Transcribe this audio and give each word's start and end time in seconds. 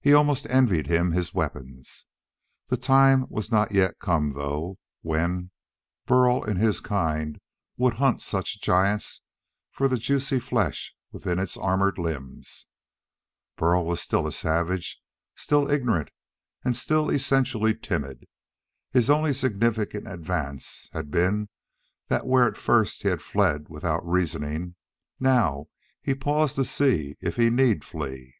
He 0.00 0.12
almost 0.14 0.46
envied 0.46 0.86
him 0.86 1.10
his 1.10 1.34
weapons. 1.34 2.06
The 2.68 2.76
time 2.76 3.26
was 3.28 3.50
not 3.50 3.72
yet 3.72 3.98
come, 3.98 4.34
though, 4.34 4.78
when 5.02 5.50
Burl 6.06 6.44
and 6.44 6.56
his 6.56 6.78
kind 6.80 7.40
would 7.76 7.94
hunt 7.94 8.22
such 8.22 8.60
giants 8.62 9.22
for 9.72 9.88
the 9.88 9.96
juicy 9.98 10.38
flesh 10.38 10.94
within 11.10 11.40
its 11.40 11.56
armored 11.56 11.98
limbs. 11.98 12.68
Burl 13.56 13.84
was 13.84 14.00
still 14.00 14.28
a 14.28 14.30
savage, 14.30 15.02
still 15.34 15.68
ignorant, 15.68 16.10
still 16.70 17.10
essentially 17.10 17.74
timid. 17.74 18.28
His 18.92 19.10
only 19.10 19.34
significant 19.34 20.06
advance 20.06 20.88
had 20.92 21.10
been 21.10 21.48
that 22.06 22.24
where 22.24 22.46
at 22.46 22.56
first 22.56 23.02
he 23.02 23.08
had 23.08 23.20
fled 23.20 23.68
without 23.68 24.06
reasoning, 24.08 24.76
now 25.18 25.66
he 26.00 26.14
paused 26.14 26.54
to 26.54 26.64
see 26.64 27.16
if 27.20 27.34
he 27.34 27.50
need 27.50 27.82
flee. 27.82 28.36